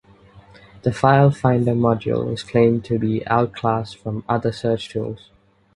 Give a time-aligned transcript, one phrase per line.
[0.81, 5.29] The file finder module is claimed to be "outclass" from other search tools.